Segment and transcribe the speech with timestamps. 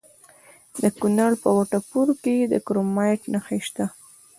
[0.81, 3.85] د کونړ په وټه پور کې د کرومایټ نښې شته.